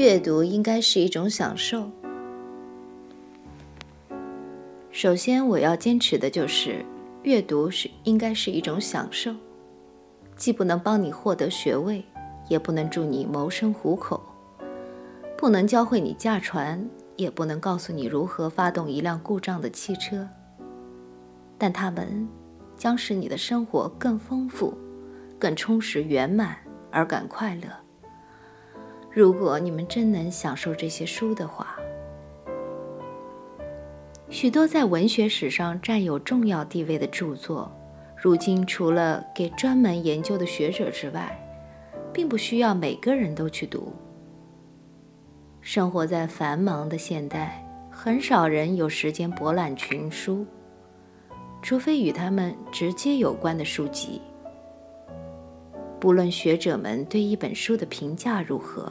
[0.00, 1.90] 阅读应该是一种享受。
[4.90, 6.82] 首先，我要坚持的就是，
[7.22, 9.30] 阅读是应该是一种享受，
[10.36, 12.02] 既不能帮你获得学位，
[12.48, 14.18] 也不能助你谋生糊口，
[15.36, 16.82] 不能教会你驾船，
[17.16, 20.26] 也不能告诉你如何发动一辆故障的汽车。
[21.58, 22.26] 但它们
[22.74, 24.72] 将使你的生活更丰富、
[25.38, 26.56] 更充实、圆满
[26.90, 27.68] 而感快乐。
[29.12, 31.76] 如果你们真能享受这些书的话。
[34.28, 37.70] 许多在文学史上占有重要地位的著作，
[38.16, 41.36] 如今除了给专门研究的学者之外，
[42.12, 43.92] 并不需要每个人都去读。
[45.60, 50.46] 生活在繁忙的现代，很少人有时间博览群书，
[51.60, 54.22] 除非与他们直接有关的书籍。
[55.98, 58.90] 不论学者们对一本书的评价如何，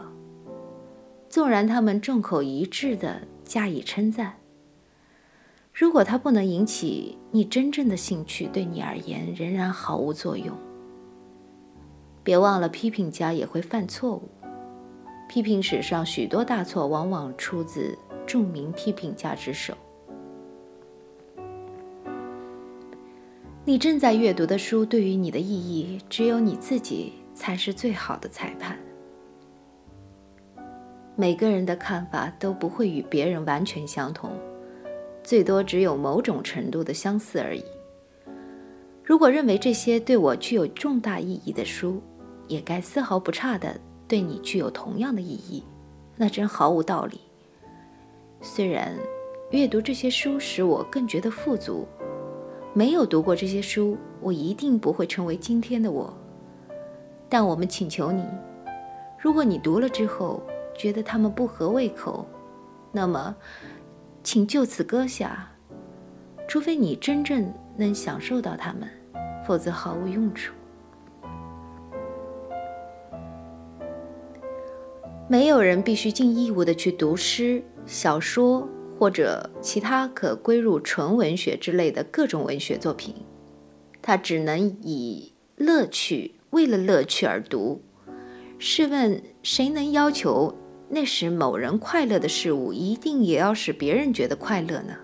[1.29, 4.33] 纵然他们众口一致地加以称赞。
[5.71, 10.57] 如果它不能引起你真正的兴趣，对你而言仍然毫无作用。
[12.23, 14.27] 别忘了，批评家也会犯错误。
[15.29, 19.75] 批评史上许多大错，往往出自著名批评家之手。
[23.63, 28.77] 你正在阅读的书对于你的意义，只有你自己才是最好的裁判。
[31.19, 34.31] 每个人的看法都不会与别人完全相同。
[35.21, 37.65] 最多只有某种程度的相似而已。
[39.03, 42.01] 如果认为这些对我具有重大意义的书，
[42.47, 45.61] 也该丝毫不差的对你具有同样的意义，
[46.15, 47.19] 那真毫无道理。
[48.39, 48.97] 虽然
[49.51, 51.85] 阅读这些书使我更觉得富足，
[52.73, 56.17] 没有读过这些书，我一定不会成为今天的我。
[57.27, 58.23] 但我们请求你，
[59.19, 60.41] 如果你读了之后
[60.79, 62.25] 觉得他们不合胃口，
[62.91, 63.35] 那么。
[64.21, 65.49] 请就此搁下，
[66.47, 68.87] 除非你真正能享受到它们，
[69.47, 70.53] 否则毫无用处。
[75.27, 78.67] 没有人必须尽义务的去读诗、小说
[78.99, 83.15] 或者其他可归入纯文学之类的各种文学作品，
[84.01, 87.81] 他只能以乐趣为了乐趣而读。
[88.59, 90.53] 试问，谁能要求？
[90.89, 94.95] 那使某人快乐的事物，一定也要使别人觉得快乐呢。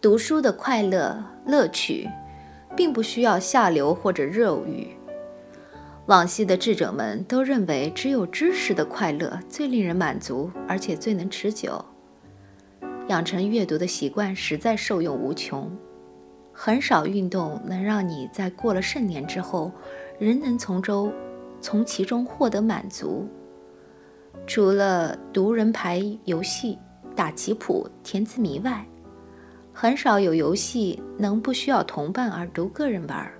[0.00, 2.08] 读书的快乐乐趣，
[2.74, 4.88] 并不需要下流或者肉欲。
[6.06, 11.84] 往昔的智者们都认为，只有知识的快乐最令人满足，而且最能持久。
[13.08, 15.70] 养成阅读的习惯实在受用无穷。
[16.52, 19.70] 很少运动能让你在过了盛年之后，
[20.18, 21.12] 仍能从中
[21.60, 23.28] 从其中获得满足。
[24.46, 26.78] 除了读人牌游戏、
[27.14, 28.84] 打棋谱、填字谜外，
[29.72, 33.30] 很少有游戏能不需要同伴而独个人玩。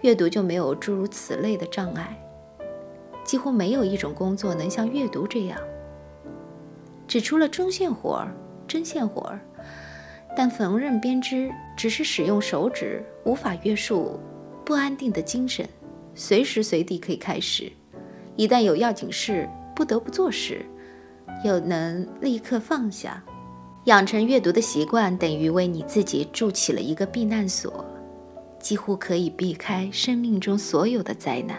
[0.00, 2.16] 阅读就没有诸如此类的障碍。
[3.22, 5.60] 几乎没有一种工作能像阅读这样，
[7.06, 8.34] 只除了针线活儿、
[8.66, 9.38] 针线活儿。
[10.34, 14.18] 但缝纫编织只是使用手指，无法约束
[14.64, 15.68] 不安定的精神，
[16.14, 17.70] 随时随地可以开始。
[18.36, 19.46] 一旦有要紧事。
[19.80, 20.60] 不得不做时，
[21.42, 23.24] 又能立刻放下。
[23.84, 27.82] 养成阅读的习惯，等于为你自己筑起了一个避难所，
[28.58, 31.56] 几乎可以避开生命中所有的灾难。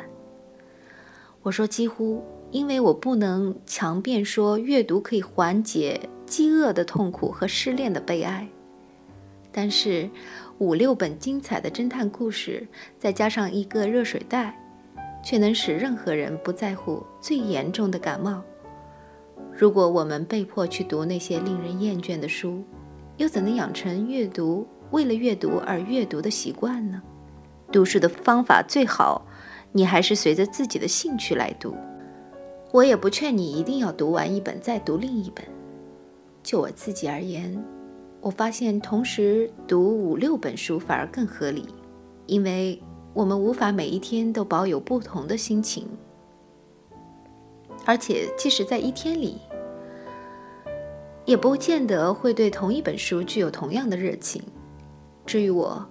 [1.42, 8.48] 我说几乎，因为我不能强辩说阅读可以缓解饥饿的痛苦和失恋的悲哀。
[9.52, 10.08] 但是，
[10.60, 12.68] 五六本精彩的侦探故事，
[13.00, 14.56] 再加上一个热水袋。
[15.24, 18.42] 却能使任何人不在乎最严重的感冒。
[19.54, 22.64] 如果我们被迫去读那些令人厌倦的书，
[23.18, 27.02] 又怎能养成阅读为了阅读而阅读的习惯呢？
[27.72, 29.26] 读书的方法最好，
[29.72, 31.76] 你还是随着自己的兴趣来读。
[32.72, 35.46] 我也不劝你一定要读完一本再读另一本。
[36.42, 37.64] 就我自己而言，
[38.20, 41.68] 我发现同时读五六本书反而更合理，
[42.26, 42.82] 因为
[43.14, 45.86] 我们无法每一天都保有不同的心情，
[47.86, 49.38] 而且即使在一天里，
[51.26, 54.42] 也不见得会对同一本书具有同样的热情。
[55.26, 55.86] 至于我，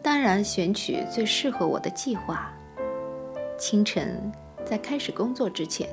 [0.00, 2.52] 当然选取最适合我的计划。
[3.58, 4.32] 清晨
[4.64, 5.88] 在开始工作之前，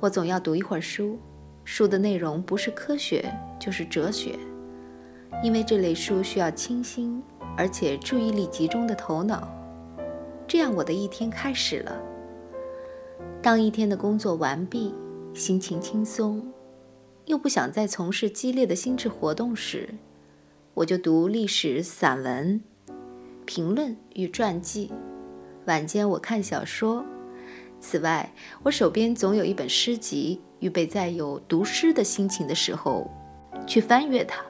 [0.00, 1.18] 我总要读一会儿书，
[1.62, 4.38] 书的内容不是科学就是哲学。
[5.42, 7.22] 因为这类书需要清新
[7.56, 9.48] 而且注意力集中的头脑，
[10.50, 11.96] 这样我的一天开始了。
[13.40, 14.92] 当一天的工作完毕，
[15.32, 16.44] 心情轻松，
[17.26, 19.88] 又不想再从事激烈的心智活动时，
[20.74, 22.60] 我就读历史散文、
[23.44, 24.90] 评论与传记。
[25.66, 27.04] 晚间我看小说。
[27.78, 33.08] 此外，我手边总有一本诗集，预备在有读诗的心情的时候
[33.68, 34.44] 去翻阅它。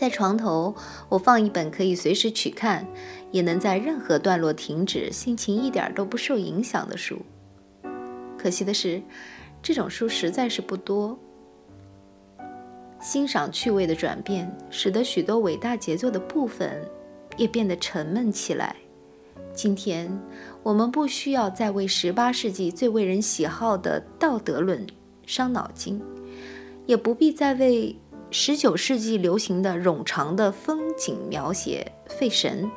[0.00, 0.74] 在床头，
[1.10, 2.86] 我放一本可以随时取看，
[3.30, 7.18] 也能在任何段落停止，心情一点都不受影响的书。
[8.38, 9.02] 可惜的是，
[9.60, 11.18] 这种书实在是不多。
[12.98, 16.82] 欣赏趣味的转变，使得许多伟大杰作的部分
[17.36, 18.74] 也变得沉闷起来。
[19.52, 20.10] 今天，
[20.62, 24.86] 我们不需要再为十八世纪最为人喜好的道德论
[25.26, 26.00] 伤脑筋，
[26.86, 27.94] 也不必再为。
[28.32, 32.70] 十九世纪流行的冗长的风景描写费神，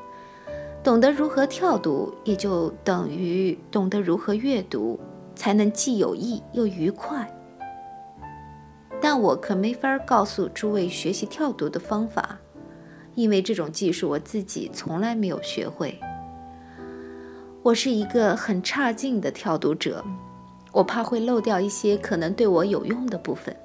[0.84, 5.00] 懂得如何跳读，也就等于懂得如何阅读，
[5.36, 7.32] 才能既有益又愉快。
[9.00, 12.40] 但我可没法告诉诸位学习跳读的方法，
[13.14, 16.00] 因为这种技术我自己从来没有学会。
[17.62, 20.04] 我是一个很差劲的跳读者，
[20.72, 23.56] 我怕会漏掉一些可能对我有用的部分。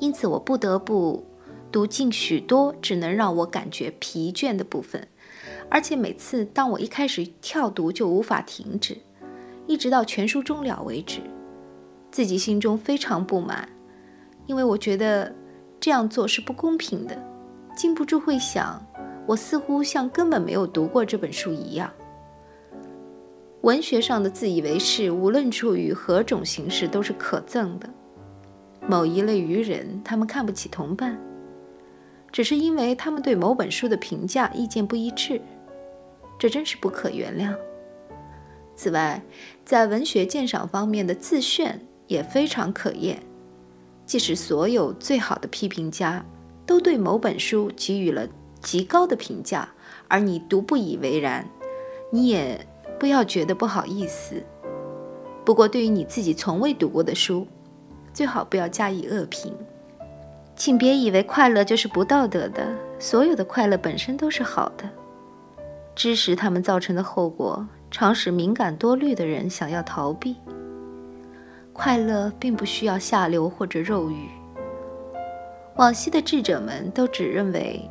[0.00, 1.24] 因此，我不得不
[1.72, 5.06] 读尽许多只能让我感觉疲倦的部分，
[5.70, 8.96] 而且每次当我一开始跳读，就无法停止，
[9.66, 11.20] 一直到全书终了为止。
[12.10, 13.68] 自己心中非常不满，
[14.46, 15.34] 因为我觉得
[15.80, 17.16] 这样做是不公平的，
[17.76, 18.80] 禁不住会想，
[19.26, 21.90] 我似乎像根本没有读过这本书一样。
[23.62, 27.88] 文学上的自以为是，无论处于何种形式，都是可憎的。
[28.88, 31.18] 某一类愚人，他们看不起同伴，
[32.30, 35.40] 只是因为他们对某本书的评价意见不一致，
[36.38, 37.54] 这真是不可原谅。
[38.76, 39.22] 此外，
[39.64, 43.20] 在文学鉴赏方面的自炫也非常可厌。
[44.04, 46.24] 即使所有最好的批评家
[46.64, 48.28] 都对某本书给予了
[48.60, 49.68] 极高的评价，
[50.06, 51.44] 而你独不以为然，
[52.12, 52.64] 你也
[53.00, 54.40] 不要觉得不好意思。
[55.44, 57.46] 不过，对于你自己从未读过的书，
[58.16, 59.52] 最好不要加以恶评，
[60.56, 62.66] 请别以为快乐就是不道德的。
[62.98, 64.88] 所有的快乐本身都是好的，
[65.94, 70.34] 知识它们造成的后果，常使敏感多虑的人想要逃避。
[71.74, 74.30] 快乐并不需要下流或者肉欲。
[75.74, 77.86] 往昔的智者们都只认为，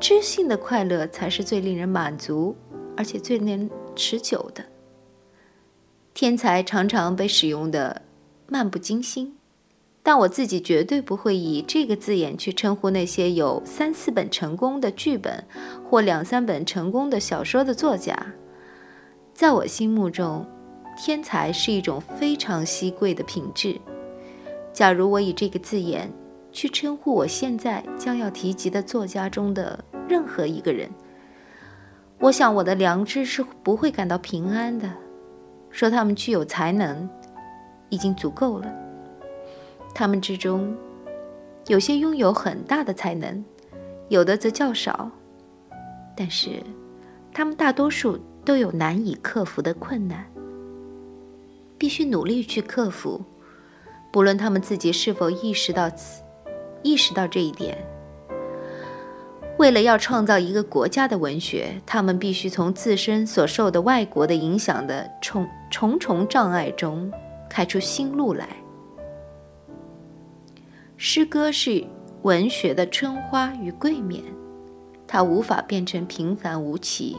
[0.00, 2.56] 知性的快乐才是最令人满足，
[2.96, 4.64] 而且最能持久的。
[6.14, 8.00] 天才常常被使用的
[8.46, 9.34] 漫不经心。
[10.08, 15.44] 但我自己绝对不会以这个字眼去称呼那些有三四本成功的剧本
[15.84, 18.16] 或两三本成功的小说的作家。
[19.34, 20.46] 在我心目中，
[20.96, 23.78] 天才是一种非常稀贵的品质。
[24.72, 26.10] 假如我以这个字眼
[26.50, 30.88] 去称呼我现在将要提及的作家中的任何一个人，
[32.18, 34.90] 我想我的良知是不会感到平安的。
[35.68, 37.06] 说他们具有才能，
[37.90, 38.87] 已经足够了。
[39.94, 40.76] 他们之中，
[41.66, 43.44] 有些拥有很大的才能，
[44.08, 45.10] 有的则较少。
[46.16, 46.62] 但是，
[47.32, 50.24] 他们大多数都有难以克服的困难，
[51.76, 53.22] 必须努力去克服。
[54.10, 56.22] 不论他们自己是否意识到此，
[56.82, 57.76] 意识到这一点。
[59.58, 67.12] 为了要创造一个国家的文学，他们必须从自身所受的外国的影响的重重重障碍中
[67.50, 68.48] 开出新路来。
[71.00, 71.84] 诗歌是
[72.22, 74.20] 文学的春花与桂冕，
[75.06, 77.16] 它无法变成平凡无奇。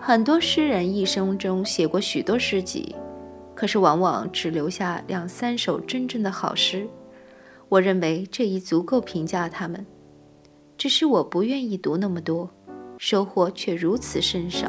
[0.00, 2.92] 很多诗人一生中写过许多诗集，
[3.54, 6.88] 可是往往只留下两三首真正的好诗。
[7.68, 9.86] 我认为这已足够评价他们，
[10.76, 12.50] 只是我不愿意读那么多，
[12.98, 14.68] 收获却如此甚少。